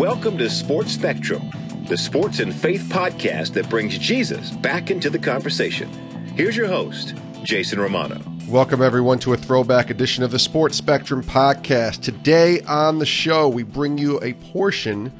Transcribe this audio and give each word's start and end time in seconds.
Welcome 0.00 0.38
to 0.38 0.48
Sports 0.48 0.92
Spectrum, 0.92 1.50
the 1.86 1.98
sports 1.98 2.38
and 2.38 2.54
faith 2.54 2.84
podcast 2.84 3.52
that 3.52 3.68
brings 3.68 3.98
Jesus 3.98 4.50
back 4.50 4.90
into 4.90 5.10
the 5.10 5.18
conversation. 5.18 5.90
Here's 6.36 6.56
your 6.56 6.68
host, 6.68 7.14
Jason 7.42 7.78
Romano. 7.78 8.18
Welcome, 8.48 8.80
everyone, 8.80 9.18
to 9.18 9.34
a 9.34 9.36
throwback 9.36 9.90
edition 9.90 10.24
of 10.24 10.30
the 10.30 10.38
Sports 10.38 10.78
Spectrum 10.78 11.22
podcast. 11.22 12.00
Today 12.00 12.62
on 12.62 12.98
the 12.98 13.04
show, 13.04 13.46
we 13.46 13.62
bring 13.62 13.98
you 13.98 14.18
a 14.22 14.32
portion 14.32 15.12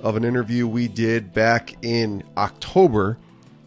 of 0.00 0.14
an 0.14 0.24
interview 0.24 0.68
we 0.68 0.86
did 0.86 1.32
back 1.34 1.74
in 1.82 2.22
October 2.36 3.18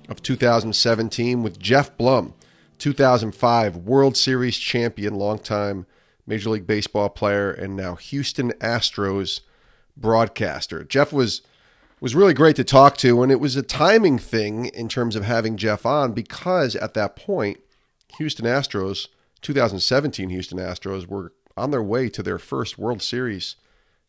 of 0.07 0.23
2017 0.23 1.43
with 1.43 1.59
Geoff 1.59 1.97
Blum, 1.97 2.33
2005 2.77 3.75
World 3.75 4.15
Series 4.15 4.57
champion, 4.57 5.15
longtime 5.15 5.85
Major 6.25 6.51
League 6.51 6.65
Baseball 6.65 7.09
player, 7.09 7.51
and 7.51 7.75
now 7.75 7.95
Houston 7.95 8.53
Astros 8.61 9.41
broadcaster. 9.95 10.83
Geoff 10.83 11.13
was 11.13 11.41
was 11.99 12.15
really 12.15 12.33
great 12.33 12.57
to 12.57 12.65
talk 12.65 12.97
to, 12.97 13.23
and 13.23 13.31
it 13.31 13.39
was 13.39 13.55
a 13.55 13.63
timing 13.63 14.19
thing 14.19 14.65
in 14.65 14.89
terms 14.89 15.15
of 15.15 15.23
having 15.23 15.55
Geoff 15.55 15.85
on 15.85 16.11
because 16.11 16.75
at 16.75 16.93
that 16.95 17.15
point, 17.15 17.61
Houston 18.17 18.45
Astros, 18.45 19.07
2017 19.41 20.29
Houston 20.29 20.57
Astros, 20.57 21.07
were 21.07 21.31
on 21.55 21.71
their 21.71 21.81
way 21.81 22.09
to 22.09 22.21
their 22.21 22.37
first 22.37 22.77
World 22.77 23.01
Series 23.01 23.55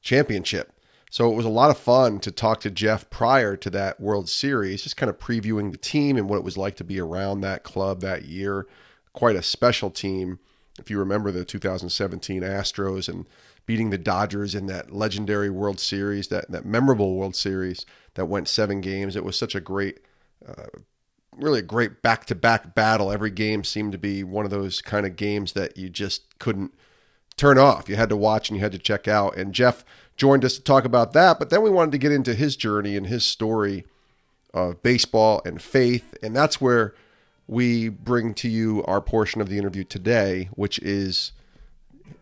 championship. 0.03 0.73
So 1.09 1.31
it 1.31 1.37
was 1.37 1.47
a 1.47 1.51
lot 1.51 1.71
of 1.71 1.79
fun 1.79 2.19
to 2.21 2.33
talk 2.33 2.61
to 2.63 2.71
Geoff 2.73 3.09
prior 3.11 3.57
to 3.59 3.71
that 3.71 4.01
World 4.01 4.29
Series, 4.29 4.83
just 4.83 4.97
kind 4.97 5.09
of 5.09 5.21
previewing 5.21 5.71
the 5.71 5.79
team 5.79 6.17
and 6.17 6.29
what 6.29 6.39
it 6.39 6.45
was 6.45 6.57
like 6.57 6.75
to 6.77 6.85
be 6.85 6.99
around 6.99 7.43
that 7.43 7.63
club 7.63 8.01
that 8.01 8.25
year. 8.25 8.67
Quite 9.13 9.37
a 9.37 9.43
special 9.43 9.91
team. 9.91 10.41
If 10.79 10.91
you 10.91 10.99
remember 10.99 11.31
the 11.31 11.45
2017 11.45 12.43
Astros 12.43 13.09
and 13.09 13.27
beating 13.67 13.91
the 13.91 13.99
Dodgers 13.99 14.55
in 14.55 14.67
that 14.67 14.93
legendary 14.93 15.51
World 15.51 15.79
Series, 15.79 16.29
that 16.29 16.51
that 16.51 16.65
memorable 16.65 17.15
World 17.15 17.37
Series 17.37 17.87
that 18.15 18.27
went 18.27 18.49
seven 18.49 18.81
games. 18.81 19.17
It 19.17 19.25
was 19.25 19.39
such 19.39 19.55
a 19.55 19.61
great, 19.61 20.01
uh, 20.47 20.67
really 21.37 21.61
a 21.61 21.63
great 21.63 22.03
back 22.03 22.25
to 22.27 22.35
back 22.35 22.75
battle. 22.75 23.13
Every 23.13 23.31
game 23.31 23.65
seemed 23.65 23.93
to 23.93 23.99
be 23.99 24.25
one 24.25 24.45
of 24.45 24.51
those 24.51 24.81
kind 24.81 25.07
of 25.07 25.17
games 25.17 25.53
that 25.53 25.77
you 25.77 25.89
just 25.89 26.39
couldn't 26.39 26.75
turn 27.37 27.59
off. 27.59 27.89
You 27.89 27.97
had 27.97 28.09
to 28.11 28.17
watch 28.17 28.49
and 28.49 28.57
you 28.57 28.63
had 28.63 28.73
to 28.73 28.79
check 28.79 29.09
out. 29.09 29.37
And 29.37 29.53
Geoff 29.53 29.85
joined 30.17 30.45
us 30.45 30.55
to 30.55 30.63
talk 30.63 30.85
about 30.85 31.13
that. 31.13 31.39
But 31.39 31.51
then 31.51 31.63
we 31.63 31.71
wanted 31.71 31.93
to 31.93 31.99
get 31.99 32.13
into 32.13 32.35
his 32.35 32.57
journey 32.57 32.97
and 32.97 33.07
his 33.07 33.25
story 33.25 33.85
of 34.53 34.83
baseball 34.83 35.43
and 35.45 35.61
faith, 35.61 36.15
and 36.23 36.35
that's 36.35 36.61
where 36.61 36.95
we 37.47 37.89
bring 37.89 38.35
to 38.35 38.49
you 38.49 38.85
our 38.85 39.01
portion 39.01 39.41
of 39.41 39.49
the 39.49 39.59
interview 39.59 39.85
today, 39.85 40.49
which 40.55 40.79
is 40.81 41.33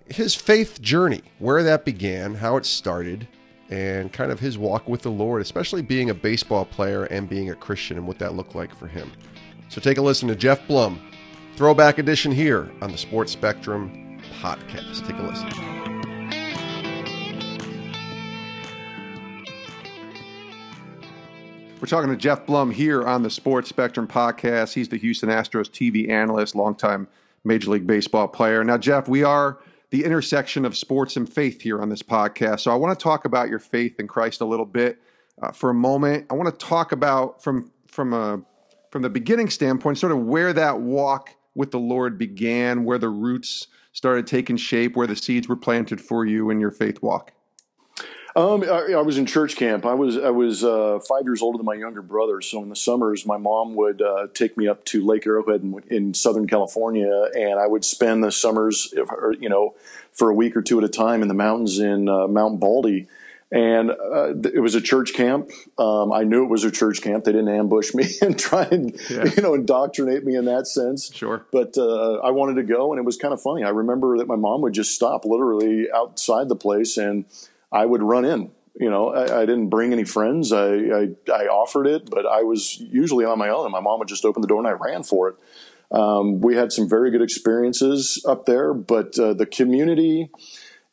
his 0.06 0.34
faith 0.34 0.80
journey, 0.80 1.22
where 1.38 1.62
that 1.62 1.84
began, 1.84 2.34
how 2.34 2.56
it 2.56 2.66
started, 2.66 3.28
and 3.70 4.12
kind 4.12 4.30
of 4.30 4.40
his 4.40 4.58
walk 4.58 4.88
with 4.88 5.02
the 5.02 5.10
Lord, 5.10 5.40
especially 5.40 5.82
being 5.82 6.10
a 6.10 6.14
baseball 6.14 6.64
player 6.64 7.04
and 7.04 7.28
being 7.28 7.50
a 7.50 7.54
Christian 7.54 7.96
and 7.96 8.06
what 8.06 8.18
that 8.18 8.34
looked 8.34 8.54
like 8.54 8.74
for 8.74 8.86
him. 8.86 9.10
So 9.68 9.80
take 9.80 9.98
a 9.98 10.02
listen 10.02 10.28
to 10.28 10.36
Geoff 10.36 10.60
Blum, 10.66 11.00
throwback 11.56 11.98
edition 11.98 12.32
here 12.32 12.70
on 12.82 12.92
the 12.92 12.98
Sports 12.98 13.32
Spectrum 13.32 14.20
podcast. 14.40 15.06
Take 15.06 15.18
a 15.18 15.22
listen. 15.22 15.91
We're 21.82 21.88
talking 21.88 22.10
to 22.10 22.16
Geoff 22.16 22.46
Blum 22.46 22.70
here 22.70 23.02
on 23.02 23.24
the 23.24 23.28
Sports 23.28 23.68
Spectrum 23.68 24.06
podcast. 24.06 24.72
He's 24.72 24.88
the 24.88 24.98
Houston 24.98 25.28
Astros 25.30 25.68
TV 25.68 26.08
analyst, 26.08 26.54
longtime 26.54 27.08
Major 27.42 27.72
League 27.72 27.88
Baseball 27.88 28.28
player. 28.28 28.62
Now, 28.62 28.78
Geoff, 28.78 29.08
we 29.08 29.24
are 29.24 29.58
the 29.90 30.04
intersection 30.04 30.64
of 30.64 30.76
sports 30.76 31.16
and 31.16 31.28
faith 31.28 31.60
here 31.60 31.82
on 31.82 31.88
this 31.88 32.00
podcast. 32.00 32.60
So 32.60 32.70
I 32.70 32.76
want 32.76 32.96
to 32.96 33.02
talk 33.02 33.24
about 33.24 33.48
your 33.48 33.58
faith 33.58 33.98
in 33.98 34.06
Christ 34.06 34.40
a 34.42 34.44
little 34.44 34.64
bit 34.64 35.02
uh, 35.42 35.50
for 35.50 35.70
a 35.70 35.74
moment. 35.74 36.26
I 36.30 36.34
want 36.34 36.56
to 36.56 36.66
talk 36.66 36.92
about 36.92 37.42
from 37.42 37.72
from 37.88 38.12
a 38.12 38.40
from 38.92 39.02
the 39.02 39.10
beginning 39.10 39.50
standpoint, 39.50 39.98
sort 39.98 40.12
of 40.12 40.18
where 40.18 40.52
that 40.52 40.78
walk 40.78 41.30
with 41.56 41.72
the 41.72 41.80
Lord 41.80 42.16
began, 42.16 42.84
where 42.84 42.98
the 42.98 43.08
roots 43.08 43.66
started 43.92 44.28
taking 44.28 44.56
shape, 44.56 44.94
where 44.94 45.08
the 45.08 45.16
seeds 45.16 45.48
were 45.48 45.56
planted 45.56 46.00
for 46.00 46.26
you 46.26 46.48
in 46.50 46.60
your 46.60 46.70
faith 46.70 47.02
walk. 47.02 47.32
Um, 48.34 48.62
I, 48.62 48.94
I, 48.94 49.02
was 49.02 49.18
in 49.18 49.26
church 49.26 49.56
camp. 49.56 49.84
I 49.84 49.92
was 49.92 50.16
I 50.16 50.30
was 50.30 50.64
uh, 50.64 51.00
five 51.06 51.24
years 51.24 51.42
older 51.42 51.58
than 51.58 51.66
my 51.66 51.74
younger 51.74 52.00
brother. 52.00 52.40
So 52.40 52.62
in 52.62 52.70
the 52.70 52.76
summers, 52.76 53.26
my 53.26 53.36
mom 53.36 53.74
would 53.74 54.00
uh, 54.00 54.28
take 54.32 54.56
me 54.56 54.68
up 54.68 54.84
to 54.86 55.04
Lake 55.04 55.26
Arrowhead 55.26 55.62
in, 55.62 55.82
in, 55.90 56.14
Southern 56.14 56.46
California, 56.46 57.28
and 57.34 57.58
I 57.60 57.66
would 57.66 57.84
spend 57.84 58.24
the 58.24 58.32
summers, 58.32 58.94
you 59.38 59.50
know, 59.50 59.74
for 60.12 60.30
a 60.30 60.34
week 60.34 60.56
or 60.56 60.62
two 60.62 60.78
at 60.78 60.84
a 60.84 60.88
time 60.88 61.20
in 61.20 61.28
the 61.28 61.34
mountains 61.34 61.78
in 61.78 62.08
uh, 62.08 62.26
Mount 62.26 62.58
Baldy. 62.58 63.06
And 63.50 63.90
uh, 63.90 64.32
it 64.48 64.62
was 64.62 64.74
a 64.74 64.80
church 64.80 65.12
camp. 65.12 65.50
Um, 65.76 66.10
I 66.10 66.24
knew 66.24 66.42
it 66.42 66.48
was 66.48 66.64
a 66.64 66.70
church 66.70 67.02
camp. 67.02 67.24
They 67.24 67.32
didn't 67.32 67.50
ambush 67.50 67.92
me 67.92 68.06
and 68.22 68.38
try 68.38 68.62
and 68.62 68.98
yeah. 69.10 69.24
you 69.36 69.42
know 69.42 69.52
indoctrinate 69.52 70.24
me 70.24 70.36
in 70.36 70.46
that 70.46 70.66
sense. 70.66 71.14
Sure. 71.14 71.44
But 71.52 71.76
uh, 71.76 72.14
I 72.20 72.30
wanted 72.30 72.54
to 72.54 72.62
go, 72.62 72.92
and 72.92 72.98
it 72.98 73.04
was 73.04 73.18
kind 73.18 73.34
of 73.34 73.42
funny. 73.42 73.62
I 73.62 73.68
remember 73.68 74.16
that 74.16 74.26
my 74.26 74.36
mom 74.36 74.62
would 74.62 74.72
just 74.72 74.94
stop 74.94 75.26
literally 75.26 75.88
outside 75.94 76.48
the 76.48 76.56
place 76.56 76.96
and 76.96 77.26
I 77.72 77.86
would 77.86 78.02
run 78.02 78.24
in. 78.24 78.50
You 78.74 78.90
know, 78.90 79.10
I, 79.10 79.42
I 79.42 79.46
didn't 79.46 79.68
bring 79.68 79.92
any 79.92 80.04
friends. 80.04 80.52
I, 80.52 80.74
I, 80.74 81.08
I 81.32 81.46
offered 81.46 81.86
it, 81.86 82.08
but 82.08 82.26
I 82.26 82.42
was 82.42 82.78
usually 82.78 83.24
on 83.24 83.38
my 83.38 83.48
own. 83.48 83.64
And 83.64 83.72
my 83.72 83.80
mom 83.80 83.98
would 83.98 84.08
just 84.08 84.24
open 84.24 84.40
the 84.42 84.48
door 84.48 84.58
and 84.58 84.68
I 84.68 84.72
ran 84.72 85.02
for 85.02 85.28
it. 85.28 85.36
Um, 85.90 86.40
we 86.40 86.56
had 86.56 86.72
some 86.72 86.88
very 86.88 87.10
good 87.10 87.20
experiences 87.20 88.24
up 88.26 88.46
there, 88.46 88.72
but 88.72 89.18
uh, 89.18 89.34
the 89.34 89.44
community 89.44 90.30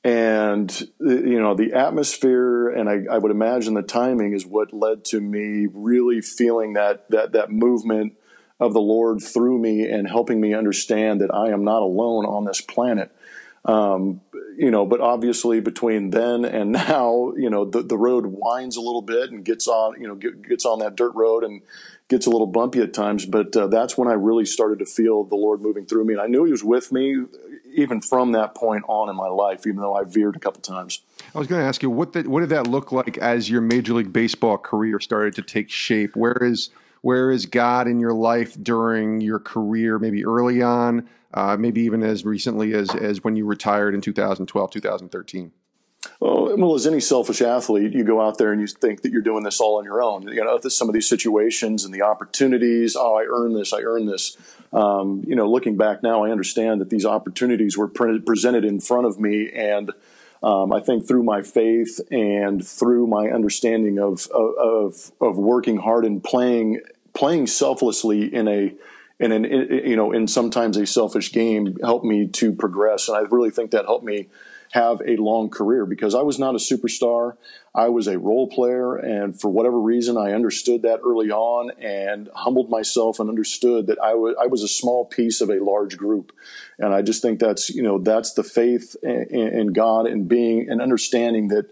and 0.03 0.79
you 1.01 1.41
know 1.41 1.56
the 1.56 1.73
atmosphere 1.73 2.69
and 2.69 2.89
I, 2.89 3.13
I, 3.13 3.18
would 3.18 3.31
imagine 3.31 3.73
the 3.73 3.81
timing 3.81 4.31
is 4.31 4.45
what 4.45 4.72
led 4.72 5.03
to 5.06 5.19
me 5.19 5.68
really 5.73 6.22
feeling 6.22 6.73
that 6.73 7.09
that 7.09 7.34
that 7.34 7.51
movement 7.51 8.13
of 8.62 8.73
the 8.73 8.79
Lord 8.79 9.22
through 9.22 9.59
me 9.59 9.89
and 9.89 10.07
helping 10.07 10.39
me 10.39 10.53
understand 10.53 11.19
that 11.22 11.34
I 11.34 11.50
am 11.50 11.63
not 11.63 11.81
alone 11.81 12.25
on 12.25 12.45
this 12.45 12.62
planet. 12.62 13.12
Um, 13.66 14.22
you 14.58 14.72
know, 14.72 14.86
but 14.86 15.00
obviously 15.02 15.60
between 15.60 16.10
then 16.10 16.46
and 16.46 16.72
now, 16.72 17.34
you 17.38 17.50
know, 17.50 17.66
the, 17.66 17.82
the 17.82 17.98
road 17.98 18.26
winds 18.28 18.78
a 18.78 18.82
little 18.82 19.02
bit 19.02 19.32
and 19.32 19.44
gets 19.44 19.68
on, 19.68 20.00
you 20.02 20.08
know, 20.08 20.16
get, 20.16 20.42
gets 20.48 20.66
on 20.66 20.80
that 20.80 20.96
dirt 20.96 21.14
road 21.16 21.44
and 21.44 21.62
gets 22.08 22.26
a 22.26 22.30
little 22.30 22.48
bumpy 22.48 22.82
at 22.82 22.94
times. 22.94 23.26
But 23.26 23.56
uh, 23.56 23.68
that's 23.68 23.98
when 23.98 24.08
I 24.08 24.14
really 24.14 24.46
started 24.46 24.80
to 24.80 24.86
feel 24.86 25.24
the 25.24 25.36
Lord 25.36 25.62
moving 25.62 25.86
through 25.86 26.06
me. 26.06 26.14
And 26.14 26.22
I 26.22 26.28
knew 26.28 26.46
He 26.46 26.52
was 26.52 26.64
with 26.64 26.92
me 26.92 27.26
even 27.74 28.02
from 28.02 28.32
that 28.32 28.56
point 28.56 28.84
on 28.88 29.10
in 29.10 29.16
my 29.16 29.28
life, 29.28 29.68
even 29.68 29.78
though 29.78 29.94
I 29.94 30.04
veered 30.04 30.36
a 30.36 30.40
couple 30.40 30.62
times. 30.62 31.02
I 31.34 31.40
was 31.40 31.48
going 31.48 31.62
to 31.62 31.68
ask 31.68 31.84
you, 31.84 31.90
what, 31.90 32.14
the, 32.14 32.24
what 32.24 32.42
did 32.42 32.50
that 32.50 32.68
look 32.68 32.92
like 32.92 33.18
as 33.18 33.50
your 33.50 33.62
Major 33.62 33.94
League 33.94 34.12
Baseball 34.12 34.58
career 34.58 35.00
started 35.00 35.36
to 35.36 35.42
take 35.42 35.70
shape? 35.70 36.16
Where 36.16 36.38
is, 36.42 36.70
where 37.02 37.32
is 37.32 37.46
God 37.46 37.88
in 37.88 38.00
your 38.00 38.14
life 38.14 38.56
during 38.62 39.22
your 39.22 39.40
career, 39.40 40.00
maybe 40.00 40.26
early 40.26 40.62
on? 40.62 41.08
uh, 41.34 41.58
maybe 41.58 41.82
even 41.82 42.04
as 42.04 42.26
recently 42.26 42.74
as, 42.74 42.94
as 42.96 43.24
when 43.24 43.36
you 43.36 43.46
retired 43.46 43.94
in 43.94 44.02
2012, 44.02 44.72
2013? 44.72 45.52
Well, 46.22 46.76
as 46.76 46.88
any 46.88 47.02
selfish 47.02 47.42
athlete, 47.42 47.94
you 47.94 48.04
go 48.04 48.22
out 48.22 48.38
there 48.38 48.52
and 48.52 48.60
you 48.62 48.68
think 48.68 49.02
that 49.02 49.12
you're 49.12 49.22
doing 49.22 49.44
this 49.44 49.60
all 49.60 49.78
on 49.78 49.84
your 49.86 50.02
own. 50.02 50.28
You 50.28 50.44
know, 50.44 50.60
some 50.60 50.88
of 50.90 50.94
these 50.94 51.08
situations 51.08 51.86
and 51.86 51.94
the 51.94 52.02
opportunities. 52.02 52.96
Oh, 52.96 53.16
I 53.16 53.26
earned 53.30 53.56
this. 53.56 53.74
I 53.74 53.81
earned 53.81 54.08
this. 54.08 54.38
Um, 54.72 55.24
you 55.28 55.36
know, 55.36 55.50
looking 55.50 55.78
back 55.78 56.02
now, 56.02 56.24
I 56.24 56.31
understand 56.31 56.80
that 56.81 56.90
these 56.90 57.06
opportunities 57.06 57.78
were 57.78 57.88
pre- 57.88 58.20
presented 58.20 58.64
in 58.66 58.80
front 58.80 59.08
of 59.08 59.20
me, 59.20 59.50
and 59.52 59.92
um, 60.41 60.72
I 60.72 60.79
think 60.79 61.07
through 61.07 61.23
my 61.23 61.41
faith 61.41 62.00
and 62.11 62.66
through 62.66 63.07
my 63.07 63.29
understanding 63.29 64.00
of, 64.00 64.27
of 64.31 65.11
of 65.19 65.38
working 65.38 65.77
hard 65.77 66.05
and 66.05 66.23
playing 66.23 66.81
playing 67.13 67.47
selflessly 67.47 68.33
in 68.33 68.47
a 68.47 68.74
and 69.19 69.33
in, 69.33 69.44
you 69.44 69.95
know 69.95 70.12
in 70.12 70.27
sometimes 70.27 70.77
a 70.77 70.86
selfish 70.86 71.31
game 71.31 71.77
helped 71.81 72.06
me 72.06 72.27
to 72.27 72.53
progress. 72.53 73.09
And 73.09 73.18
i 73.18 73.21
really 73.21 73.51
think 73.51 73.71
that 73.71 73.86
helped 73.86 74.06
me 74.06 74.27
have 74.71 75.01
a 75.06 75.16
long 75.18 75.50
career 75.50 75.86
because 75.86 76.13
i 76.13 76.21
was 76.21 76.38
not 76.38 76.56
a 76.56 76.60
superstar. 76.60 77.36
I 77.74 77.89
was 77.89 78.07
a 78.07 78.19
role 78.19 78.48
player 78.48 78.95
and 78.95 79.39
for 79.39 79.50
whatever 79.50 79.80
reason 79.80 80.18
i 80.18 80.33
understood 80.33 80.83
that 80.83 81.00
early 81.04 81.31
on 81.31 81.71
and 81.80 82.30
humbled 82.33 82.69
myself 82.69 83.19
and 83.19 83.30
understood 83.30 83.88
that 83.88 84.00
I 84.00 84.13
was 84.13 84.36
I 84.42 84.48
was 84.48 84.63
a 84.63 84.68
small 84.68 85.06
piece 85.06 85.42
of 85.42 85.50
a 85.50 85.63
large 85.63 85.98
group. 85.98 86.31
And 86.77 86.94
i 86.94 87.01
just 87.01 87.21
think 87.21 87.39
that's 87.39 87.69
you 87.69 87.83
know 87.83 88.00
that's 88.00 88.33
the 88.33 88.44
faith 88.44 88.95
in, 89.04 89.27
in 89.31 89.74
god 89.74 90.07
and 90.07 90.27
being 90.27 90.69
and 90.69 90.81
understanding 90.81 91.50
that 91.50 91.66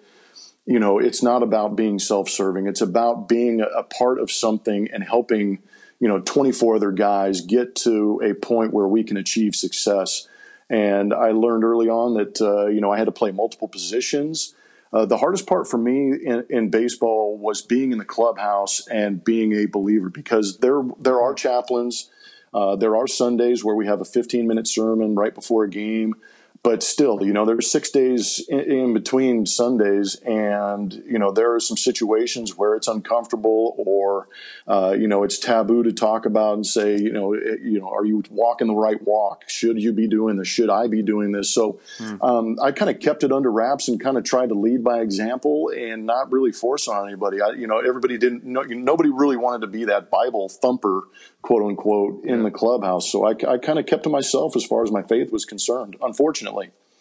you 0.66 0.80
know 0.80 1.00
it's 1.00 1.24
not 1.24 1.44
about 1.44 1.76
being 1.76 2.00
self-serving. 2.00 2.68
It's 2.68 2.82
about 2.82 3.28
being 3.28 3.62
a 3.62 3.84
part 3.84 4.20
of 4.20 4.32
something 4.32 4.90
and 4.92 5.04
helping 5.04 5.60
you 6.00 6.08
know 6.08 6.20
24 6.20 6.76
other 6.76 6.92
guys 6.92 7.42
get 7.42 7.76
to 7.78 8.22
a 8.24 8.34
point 8.34 8.74
where 8.74 8.88
we 8.88 9.04
can 9.04 9.18
achieve 9.18 9.56
success 9.56 10.28
and 10.70 11.14
i 11.14 11.32
learned 11.32 11.64
early 11.64 11.90
on 11.90 12.14
that 12.16 12.42
uh, 12.42 12.68
you 12.68 12.82
know 12.82 12.92
i 12.92 12.98
had 12.98 13.06
to 13.06 13.12
play 13.12 13.32
multiple 13.32 13.68
positions. 13.68 14.54
Uh, 14.94 15.06
the 15.06 15.18
hardest 15.18 15.46
part 15.46 15.68
for 15.68 15.78
me 15.78 16.14
in, 16.26 16.46
in, 16.50 16.70
baseball 16.70 17.38
was 17.38 17.62
being 17.62 17.92
in 17.92 17.98
the 17.98 18.06
clubhouse 18.06 18.88
and 18.88 19.22
being 19.22 19.52
a 19.52 19.66
believer 19.66 20.10
because 20.10 20.60
there 20.60 20.82
there 20.98 21.22
are 21.22 21.34
chaplains. 21.34 22.10
Uh, 22.54 22.76
there 22.78 22.96
are 22.96 23.06
sundays 23.06 23.66
where 23.66 23.76
we 23.76 23.86
have 23.86 24.00
a 24.00 24.06
15 24.06 24.48
minute 24.48 24.66
sermon 24.66 25.14
right 25.14 25.36
before 25.36 25.66
a 25.66 25.70
game 25.70 26.16
but 26.64 26.82
still, 26.82 27.24
you 27.24 27.34
know, 27.34 27.46
there's 27.46 27.70
six 27.70 27.90
days 27.90 28.44
in, 28.48 28.60
in, 28.60 28.94
between 28.94 29.46
Sundays, 29.46 30.16
and 30.26 30.94
you 31.06 31.20
know 31.20 31.32
there 31.32 31.54
are 31.54 31.60
some 31.60 31.78
situations 31.78 32.56
where 32.58 32.76
it's 32.76 32.88
uncomfortable, 32.88 33.76
or 33.78 34.28
uh, 34.68 34.96
you 34.98 35.08
know 35.08 35.24
it's 35.24 35.38
taboo 35.38 35.84
to 35.84 35.92
talk 35.92 36.26
about 36.26 36.56
and 36.56 36.66
say, 36.66 36.98
you 36.98 37.12
know, 37.12 37.34
it, 37.34 37.62
you 37.62 37.80
know, 37.80 37.90
are 37.90 38.06
you 38.06 38.24
walking 38.32 38.68
the 38.68 38.76
right 38.76 39.02
walk? 39.04 39.44
Should 39.48 39.82
you 39.82 39.94
be 39.94 40.08
doing 40.08 40.38
this? 40.38 40.48
Should 40.48 40.70
I 40.70 40.88
be 40.88 41.02
doing 41.02 41.32
this? 41.32 41.54
So 41.54 41.80
mm. 42.00 42.18
um, 42.24 42.58
I 42.62 42.72
kind 42.72 42.90
of 42.90 43.00
kept 43.00 43.24
it 43.24 43.32
under 43.32 43.52
wraps 43.52 43.88
and 43.88 44.00
kind 44.00 44.18
of 44.18 44.24
tried 44.24 44.50
to 44.50 44.56
lead 44.56 44.84
by 44.84 45.02
example 45.02 45.72
and 45.76 46.06
not 46.06 46.32
really 46.32 46.52
force 46.52 46.88
on 46.88 47.08
anybody. 47.08 47.42
I, 47.42 47.52
you 47.52 47.68
know, 47.68 47.80
everybody 47.80 48.18
didn't. 48.18 48.46
No, 48.46 48.62
nobody 48.64 49.10
really 49.10 49.38
wanted 49.38 49.62
to 49.62 49.68
be 49.68 49.86
that 49.86 50.10
Bible 50.10 50.50
thumper, 50.50 51.02
quote 51.42 51.64
unquote, 51.64 52.24
in 52.24 52.38
yeah. 52.38 52.44
the 52.44 52.52
clubhouse. 52.52 53.12
So 53.12 53.26
I, 53.26 53.32
I 53.48 53.58
kind 53.58 53.80
of 53.80 53.86
kept 53.86 54.04
to 54.04 54.10
myself 54.10 54.56
as 54.56 54.66
far 54.66 54.84
as 54.84 54.92
my 54.92 55.04
faith 55.04 55.32
was 55.32 55.46
concerned. 55.46 55.98
Unfortunately 56.02 56.47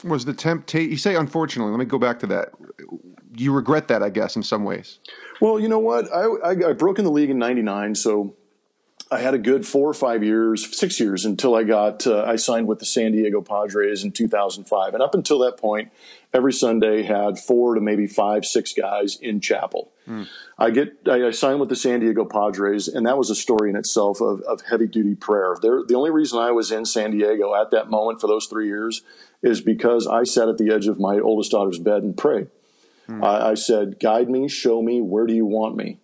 was 0.04 0.25
the 0.25 0.32
temptation? 0.32 0.90
You 0.90 0.96
say 0.96 1.14
unfortunately. 1.14 1.70
Let 1.72 1.78
me 1.78 1.84
go 1.84 1.98
back 1.98 2.19
to 2.20 2.26
that. 2.28 2.50
You 3.34 3.52
regret 3.52 3.88
that, 3.88 4.02
I 4.02 4.08
guess, 4.08 4.37
in 4.37 4.43
some 4.43 4.64
ways. 4.64 4.98
Well, 5.40 5.60
you 5.60 5.69
know 5.69 5.78
what? 5.78 6.10
I, 6.12 6.25
I, 6.25 6.70
I 6.70 6.72
broke 6.72 6.98
in 6.98 7.04
the 7.04 7.10
league 7.10 7.31
in 7.31 7.38
'99, 7.38 7.94
so 7.94 8.34
I 9.08 9.20
had 9.20 9.35
a 9.35 9.38
good 9.38 9.64
four 9.64 9.88
or 9.88 9.94
five 9.94 10.25
years, 10.25 10.76
six 10.76 10.99
years 10.99 11.25
until 11.25 11.55
I 11.55 11.62
got 11.62 12.06
uh, 12.08 12.25
I 12.25 12.37
signed 12.37 12.67
with 12.67 12.81
the 12.81 12.87
San 12.87 13.12
Diego 13.12 13.41
Padres 13.41 14.03
in 14.03 14.11
2005, 14.11 14.94
and 14.94 15.03
up 15.03 15.14
until 15.14 15.38
that 15.41 15.58
point, 15.58 15.93
every 16.35 16.53
Sunday 16.53 17.05
had 17.05 17.38
four 17.38 17.76
to 17.76 17.81
maybe 17.81 18.08
five, 18.08 18.44
six 18.44 18.73
guys 18.73 19.17
in 19.17 19.41
chapel. 19.41 19.93
Mm. 20.08 20.26
I 20.58 20.70
get 20.70 20.97
I, 21.06 21.26
I 21.26 21.31
signed 21.31 21.61
with 21.61 21.69
the 21.69 21.76
San 21.76 22.00
Diego 22.00 22.25
Padres, 22.25 22.88
and 22.88 23.06
that 23.06 23.17
was 23.17 23.31
a 23.31 23.37
story 23.37 23.70
in 23.70 23.76
itself 23.76 24.20
of, 24.20 24.41
of 24.41 24.62
heavy 24.62 24.88
duty 24.88 25.14
prayer. 25.14 25.55
There, 25.62 25.85
the 25.87 25.94
only 25.94 26.11
reason 26.11 26.41
I 26.41 26.50
was 26.50 26.73
in 26.73 26.85
San 26.85 27.12
Diego 27.12 27.55
at 27.55 27.70
that 27.70 27.88
moment 27.88 28.20
for 28.20 28.26
those 28.26 28.47
three 28.47 28.67
years 28.67 29.03
is 29.41 29.61
because 29.61 30.08
I 30.08 30.25
sat 30.25 30.49
at 30.49 30.58
the 30.58 30.73
edge 30.73 30.88
of 30.88 30.99
my 30.99 31.20
oldest 31.20 31.53
daughter's 31.53 31.79
bed 31.79 32.03
and 32.03 32.17
prayed. 32.17 32.49
Hmm. 33.06 33.23
I, 33.23 33.50
I 33.50 33.55
said, 33.55 34.00
"Guide 34.00 34.29
me, 34.29 34.49
show 34.49 34.82
me, 34.82 35.00
where 35.00 35.26
do 35.26 35.35
you 35.35 35.47
want 35.47 35.76
me?" 35.76 36.00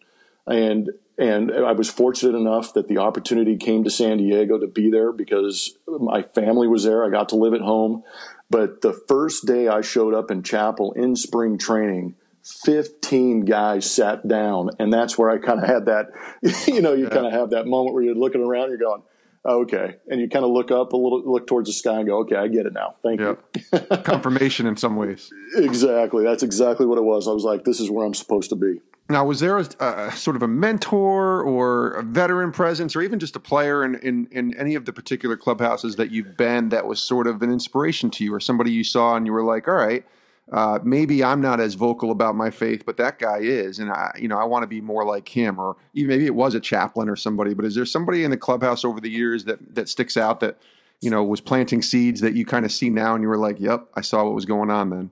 And 0.46 0.90
and 1.18 1.52
I 1.52 1.72
was 1.72 1.90
fortunate 1.90 2.36
enough 2.36 2.72
that 2.74 2.88
the 2.88 2.98
opportunity 2.98 3.56
came 3.56 3.84
to 3.84 3.90
San 3.90 4.18
Diego 4.18 4.58
to 4.58 4.66
be 4.66 4.90
there 4.90 5.12
because 5.12 5.76
my 5.86 6.22
family 6.22 6.68
was 6.68 6.84
there. 6.84 7.04
I 7.04 7.10
got 7.10 7.28
to 7.30 7.36
live 7.36 7.54
at 7.54 7.60
home. 7.60 8.02
But 8.50 8.80
the 8.80 8.92
first 9.08 9.46
day 9.46 9.68
I 9.68 9.80
showed 9.80 10.14
up 10.14 10.30
in 10.30 10.42
chapel 10.42 10.92
in 10.92 11.16
spring 11.16 11.58
training, 11.58 12.16
15 12.64 13.44
guys 13.44 13.90
sat 13.90 14.26
down. 14.26 14.70
And 14.78 14.92
that's 14.92 15.16
where 15.16 15.30
I 15.30 15.38
kind 15.38 15.62
of 15.62 15.68
had 15.68 15.86
that, 15.86 16.10
you 16.66 16.80
know, 16.80 16.92
you 16.92 17.04
yeah. 17.04 17.10
kind 17.10 17.26
of 17.26 17.32
have 17.32 17.50
that 17.50 17.66
moment 17.66 17.94
where 17.94 18.02
you're 18.02 18.14
looking 18.14 18.42
around, 18.42 18.70
you're 18.70 18.78
going, 18.78 19.02
okay. 19.44 19.96
And 20.08 20.20
you 20.20 20.28
kind 20.28 20.44
of 20.44 20.50
look 20.50 20.70
up 20.70 20.92
a 20.92 20.96
little, 20.96 21.22
look 21.24 21.46
towards 21.46 21.68
the 21.68 21.72
sky 21.72 21.98
and 21.98 22.06
go, 22.06 22.20
okay, 22.20 22.36
I 22.36 22.48
get 22.48 22.66
it 22.66 22.72
now. 22.72 22.96
Thank 23.02 23.20
yep. 23.20 23.42
you. 23.72 23.96
Confirmation 23.98 24.66
in 24.66 24.76
some 24.76 24.96
ways. 24.96 25.32
Exactly. 25.56 26.24
That's 26.24 26.42
exactly 26.42 26.86
what 26.86 26.96
it 26.96 27.04
was. 27.04 27.28
I 27.28 27.32
was 27.32 27.44
like, 27.44 27.64
this 27.64 27.78
is 27.78 27.90
where 27.90 28.06
I'm 28.06 28.14
supposed 28.14 28.48
to 28.50 28.56
be. 28.56 28.80
Now, 29.12 29.26
was 29.26 29.40
there 29.40 29.58
a, 29.58 29.66
a, 29.80 30.12
sort 30.12 30.36
of 30.36 30.42
a 30.42 30.48
mentor 30.48 31.42
or 31.42 31.92
a 31.92 32.02
veteran 32.02 32.50
presence 32.50 32.96
or 32.96 33.02
even 33.02 33.18
just 33.18 33.36
a 33.36 33.40
player 33.40 33.84
in, 33.84 33.96
in, 33.96 34.26
in 34.30 34.56
any 34.56 34.74
of 34.74 34.86
the 34.86 34.92
particular 34.92 35.36
clubhouses 35.36 35.96
that 35.96 36.10
you've 36.10 36.36
been 36.36 36.70
that 36.70 36.86
was 36.86 37.00
sort 37.00 37.26
of 37.26 37.42
an 37.42 37.52
inspiration 37.52 38.10
to 38.12 38.24
you 38.24 38.32
or 38.32 38.40
somebody 38.40 38.72
you 38.72 38.82
saw 38.82 39.14
and 39.14 39.26
you 39.26 39.32
were 39.32 39.44
like, 39.44 39.68
all 39.68 39.74
right, 39.74 40.04
uh, 40.50 40.78
maybe 40.82 41.22
I'm 41.22 41.40
not 41.40 41.60
as 41.60 41.74
vocal 41.74 42.10
about 42.10 42.34
my 42.34 42.50
faith, 42.50 42.84
but 42.84 42.96
that 42.96 43.18
guy 43.18 43.38
is, 43.38 43.78
and 43.78 43.90
I, 43.90 44.12
you 44.18 44.28
know, 44.28 44.38
I 44.38 44.44
want 44.44 44.62
to 44.62 44.66
be 44.66 44.80
more 44.80 45.04
like 45.04 45.28
him, 45.28 45.58
or 45.58 45.76
even 45.94 46.08
maybe 46.08 46.26
it 46.26 46.34
was 46.34 46.54
a 46.54 46.60
chaplain 46.60 47.08
or 47.08 47.16
somebody. 47.16 47.54
But 47.54 47.64
is 47.64 47.74
there 47.74 47.86
somebody 47.86 48.24
in 48.24 48.30
the 48.30 48.36
clubhouse 48.36 48.84
over 48.84 49.00
the 49.00 49.08
years 49.08 49.44
that 49.44 49.74
that 49.74 49.88
sticks 49.88 50.16
out 50.16 50.40
that 50.40 50.58
you 51.00 51.10
know 51.10 51.22
was 51.24 51.40
planting 51.40 51.80
seeds 51.80 52.20
that 52.20 52.34
you 52.34 52.44
kind 52.44 52.66
of 52.66 52.72
see 52.72 52.90
now, 52.90 53.14
and 53.14 53.22
you 53.22 53.28
were 53.28 53.38
like, 53.38 53.60
"Yep, 53.60 53.88
I 53.94 54.00
saw 54.02 54.24
what 54.24 54.34
was 54.34 54.44
going 54.44 54.70
on 54.70 54.90
then." 54.90 55.10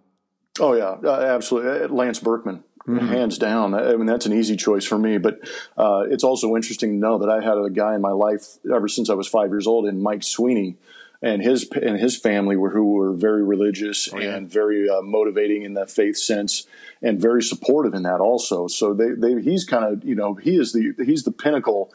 Oh 0.58 0.74
yeah, 0.74 0.96
uh, 1.02 1.20
absolutely. 1.20 1.84
Uh, 1.84 1.88
Lance 1.88 2.18
Berkman, 2.18 2.64
mm-hmm. 2.86 3.08
hands 3.08 3.38
down. 3.38 3.74
I 3.74 3.96
mean, 3.96 4.06
that's 4.06 4.26
an 4.26 4.32
easy 4.32 4.56
choice 4.56 4.84
for 4.84 4.98
me. 4.98 5.18
But 5.18 5.40
uh, 5.76 6.04
it's 6.08 6.24
also 6.24 6.56
interesting 6.56 6.90
to 6.90 6.96
know 6.96 7.18
that 7.18 7.30
I 7.30 7.42
had 7.42 7.58
a 7.58 7.70
guy 7.70 7.94
in 7.94 8.00
my 8.00 8.12
life 8.12 8.58
ever 8.72 8.88
since 8.88 9.10
I 9.10 9.14
was 9.14 9.28
five 9.28 9.50
years 9.50 9.66
old, 9.66 9.86
and 9.86 10.02
Mike 10.02 10.22
Sweeney 10.22 10.76
and 11.22 11.42
his 11.42 11.68
and 11.70 11.98
his 11.98 12.16
family 12.16 12.56
were 12.56 12.70
who 12.70 12.94
were 12.94 13.12
very 13.12 13.42
religious 13.42 14.08
oh, 14.12 14.18
yeah. 14.18 14.36
and 14.36 14.50
very 14.50 14.88
uh, 14.88 15.02
motivating 15.02 15.62
in 15.62 15.74
that 15.74 15.90
faith 15.90 16.16
sense 16.16 16.66
and 17.02 17.20
very 17.20 17.42
supportive 17.42 17.94
in 17.94 18.02
that 18.04 18.20
also. 18.20 18.66
So 18.68 18.94
they, 18.94 19.10
they 19.10 19.40
he's 19.42 19.64
kind 19.64 19.84
of 19.84 20.04
you 20.04 20.14
know 20.14 20.34
he 20.34 20.56
is 20.56 20.72
the 20.72 20.94
he's 21.04 21.24
the 21.24 21.32
pinnacle. 21.32 21.92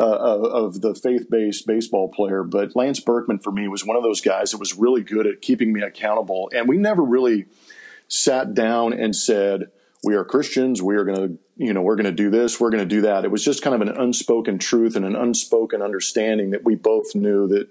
Uh, 0.00 0.04
of 0.04 0.80
the 0.80 0.94
faith-based 0.94 1.66
baseball 1.66 2.08
player, 2.08 2.44
but 2.44 2.76
Lance 2.76 3.00
Berkman 3.00 3.40
for 3.40 3.50
me 3.50 3.66
was 3.66 3.84
one 3.84 3.96
of 3.96 4.04
those 4.04 4.20
guys 4.20 4.52
that 4.52 4.58
was 4.58 4.76
really 4.76 5.02
good 5.02 5.26
at 5.26 5.42
keeping 5.42 5.72
me 5.72 5.82
accountable. 5.82 6.48
And 6.54 6.68
we 6.68 6.76
never 6.76 7.02
really 7.02 7.46
sat 8.06 8.54
down 8.54 8.92
and 8.92 9.16
said, 9.16 9.72
"We 10.02 10.14
are 10.14 10.24
Christians. 10.24 10.82
We 10.82 10.96
are 10.96 11.04
going 11.04 11.16
to, 11.16 11.38
you 11.56 11.72
know, 11.72 11.82
we're 11.82 11.96
going 11.96 12.06
to 12.06 12.12
do 12.12 12.30
this. 12.30 12.60
We're 12.60 12.70
going 12.70 12.82
to 12.82 12.94
do 12.94 13.02
that." 13.02 13.24
It 13.24 13.30
was 13.30 13.44
just 13.44 13.62
kind 13.62 13.74
of 13.74 13.82
an 13.82 13.96
unspoken 13.96 14.58
truth 14.58 14.96
and 14.96 15.04
an 15.04 15.16
unspoken 15.16 15.82
understanding 15.82 16.50
that 16.50 16.64
we 16.64 16.74
both 16.74 17.14
knew 17.14 17.48
that 17.48 17.68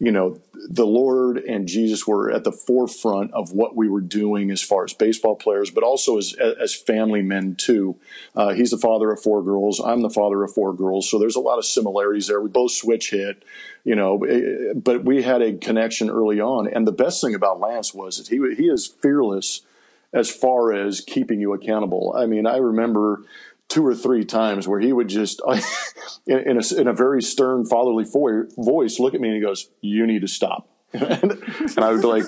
you 0.00 0.12
know, 0.12 0.40
the 0.68 0.86
Lord 0.86 1.38
and 1.38 1.66
Jesus 1.66 2.06
were 2.06 2.30
at 2.30 2.44
the 2.44 2.52
forefront 2.52 3.32
of 3.32 3.52
what 3.52 3.74
we 3.74 3.88
were 3.88 4.00
doing 4.00 4.50
as 4.52 4.62
far 4.62 4.84
as 4.84 4.92
baseball 4.92 5.34
players, 5.34 5.70
but 5.70 5.82
also 5.82 6.18
as 6.18 6.34
as 6.34 6.72
family 6.74 7.20
men 7.20 7.56
too. 7.56 7.96
Uh, 8.36 8.50
he's 8.50 8.70
the 8.70 8.78
father 8.78 9.10
of 9.10 9.20
four 9.20 9.42
girls. 9.42 9.80
I'm 9.80 10.02
the 10.02 10.10
father 10.10 10.44
of 10.44 10.54
four 10.54 10.72
girls. 10.72 11.10
So 11.10 11.18
there's 11.18 11.34
a 11.34 11.40
lot 11.40 11.58
of 11.58 11.64
similarities 11.64 12.28
there. 12.28 12.40
We 12.40 12.48
both 12.48 12.72
switch 12.72 13.10
hit, 13.10 13.44
you 13.82 13.96
know, 13.96 14.22
eh, 14.22 14.72
but 14.76 15.04
we 15.04 15.22
had 15.22 15.42
a 15.42 15.54
connection 15.54 16.10
early 16.10 16.40
on. 16.40 16.68
And 16.68 16.86
the 16.86 16.92
best 16.92 17.20
thing 17.20 17.34
about 17.34 17.58
Lance 17.58 17.92
was 17.92 18.18
that 18.18 18.28
he 18.28 18.36
he 18.54 18.68
is 18.68 18.86
fearless 18.86 19.62
as 20.12 20.30
far 20.30 20.72
as 20.72 21.00
keeping 21.00 21.40
you 21.40 21.52
accountable. 21.52 22.14
I 22.16 22.26
mean, 22.26 22.46
I 22.46 22.56
remember 22.56 23.24
two 23.68 23.86
or 23.86 23.94
three 23.94 24.24
times 24.24 24.66
where 24.66 24.80
he 24.80 24.92
would 24.92 25.08
just, 25.08 25.40
in, 26.26 26.38
in, 26.38 26.60
a, 26.60 26.80
in 26.80 26.88
a 26.88 26.92
very 26.92 27.22
stern 27.22 27.66
fatherly 27.66 28.04
voice, 28.04 28.98
look 28.98 29.14
at 29.14 29.20
me 29.20 29.28
and 29.28 29.36
he 29.36 29.42
goes, 29.42 29.68
"You 29.80 30.06
need 30.06 30.22
to 30.22 30.28
stop." 30.28 30.68
and, 30.94 31.32
and, 31.32 31.78
I 31.80 31.92
would 31.92 32.00
be 32.00 32.06
like, 32.06 32.24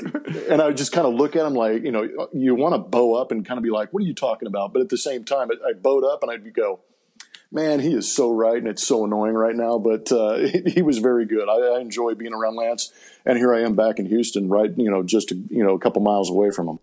and 0.50 0.60
I 0.60 0.66
would 0.66 0.76
just 0.76 0.92
kind 0.92 1.06
of 1.06 1.14
look 1.14 1.34
at 1.34 1.46
him 1.46 1.54
like, 1.54 1.82
you 1.82 1.90
know, 1.90 2.28
you 2.34 2.54
want 2.54 2.74
to 2.74 2.78
bow 2.78 3.14
up 3.14 3.32
and 3.32 3.46
kind 3.46 3.56
of 3.56 3.64
be 3.64 3.70
like, 3.70 3.90
"What 3.90 4.02
are 4.02 4.06
you 4.06 4.14
talking 4.14 4.46
about?" 4.46 4.74
But 4.74 4.82
at 4.82 4.90
the 4.90 4.98
same 4.98 5.24
time, 5.24 5.48
I, 5.50 5.70
I 5.70 5.72
bowed 5.72 6.04
up 6.04 6.22
and 6.22 6.30
I'd 6.30 6.52
go, 6.52 6.80
"Man, 7.50 7.80
he 7.80 7.94
is 7.94 8.14
so 8.14 8.30
right, 8.30 8.58
and 8.58 8.68
it's 8.68 8.86
so 8.86 9.06
annoying 9.06 9.32
right 9.32 9.56
now." 9.56 9.78
But 9.78 10.12
uh, 10.12 10.34
he, 10.40 10.72
he, 10.72 10.82
was 10.82 10.98
very 10.98 11.24
good. 11.24 11.48
I, 11.48 11.76
I 11.76 11.80
enjoy 11.80 12.14
being 12.14 12.34
around 12.34 12.56
Lance, 12.56 12.92
and 13.24 13.38
here 13.38 13.54
I 13.54 13.62
am 13.62 13.76
back 13.76 13.98
in 13.98 14.04
Houston, 14.04 14.50
right? 14.50 14.70
You 14.76 14.90
know, 14.90 15.02
just 15.02 15.30
you 15.30 15.64
know 15.64 15.74
a 15.74 15.78
couple 15.78 16.02
miles 16.02 16.28
away 16.28 16.50
from 16.50 16.68
him. 16.68 16.79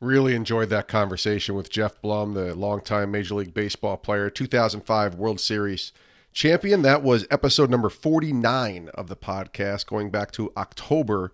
Really 0.00 0.36
enjoyed 0.36 0.70
that 0.70 0.86
conversation 0.86 1.56
with 1.56 1.70
Geoff 1.70 2.00
Blum, 2.00 2.34
the 2.34 2.54
longtime 2.54 3.10
Major 3.10 3.34
League 3.34 3.52
Baseball 3.52 3.96
player, 3.96 4.30
2005 4.30 5.16
World 5.16 5.40
Series 5.40 5.92
champion. 6.32 6.82
That 6.82 7.02
was 7.02 7.26
episode 7.32 7.68
number 7.68 7.88
49 7.88 8.90
of 8.94 9.08
the 9.08 9.16
podcast, 9.16 9.86
going 9.86 10.10
back 10.10 10.30
to 10.32 10.52
October 10.56 11.32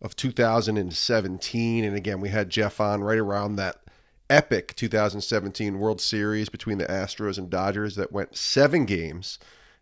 of 0.00 0.14
2017. 0.14 1.84
And 1.84 1.96
again, 1.96 2.20
we 2.20 2.28
had 2.28 2.50
Geoff 2.50 2.80
on 2.80 3.02
right 3.02 3.18
around 3.18 3.56
that 3.56 3.80
epic 4.30 4.76
2017 4.76 5.80
World 5.80 6.00
Series 6.00 6.48
between 6.48 6.78
the 6.78 6.86
Astros 6.86 7.36
and 7.36 7.50
Dodgers 7.50 7.96
that 7.96 8.12
went 8.12 8.36
seven 8.36 8.84
games 8.84 9.40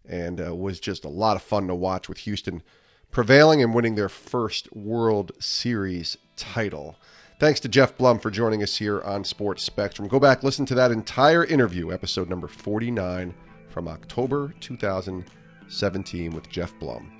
and 0.08 0.40
uh, 0.40 0.54
was 0.54 0.80
just 0.80 1.04
a 1.04 1.10
lot 1.10 1.36
of 1.36 1.42
fun 1.42 1.68
to 1.68 1.74
watch 1.74 2.08
with 2.08 2.18
Houston 2.18 2.62
prevailing 3.10 3.62
and 3.62 3.74
winning 3.74 3.94
their 3.94 4.08
first 4.08 4.74
World 4.74 5.32
Series 5.38 6.16
title. 6.36 6.96
Thanks 7.42 7.58
to 7.58 7.68
Geoff 7.68 7.98
Blum 7.98 8.20
for 8.20 8.30
joining 8.30 8.62
us 8.62 8.76
here 8.76 9.00
on 9.00 9.24
Sports 9.24 9.64
Spectrum. 9.64 10.06
Go 10.06 10.20
back, 10.20 10.44
listen 10.44 10.64
to 10.66 10.76
that 10.76 10.92
entire 10.92 11.44
interview, 11.44 11.90
episode 11.90 12.30
number 12.30 12.46
49 12.46 13.34
from 13.68 13.88
October 13.88 14.54
2017 14.60 16.30
with 16.30 16.48
Geoff 16.48 16.72
Blum. 16.78 17.10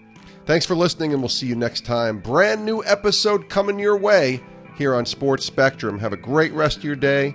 Thanks 0.46 0.64
for 0.64 0.76
listening, 0.76 1.12
and 1.12 1.20
we'll 1.20 1.28
see 1.28 1.48
you 1.48 1.56
next 1.56 1.84
time. 1.84 2.20
Brand 2.20 2.64
new 2.64 2.84
episode 2.84 3.48
coming 3.48 3.80
your 3.80 3.96
way 3.96 4.40
here 4.76 4.94
on 4.94 5.04
Sports 5.04 5.44
Spectrum. 5.44 5.98
Have 5.98 6.12
a 6.12 6.16
great 6.16 6.52
rest 6.52 6.76
of 6.76 6.84
your 6.84 6.94
day. 6.94 7.34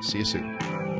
See 0.00 0.20
you 0.20 0.24
soon. 0.24 0.91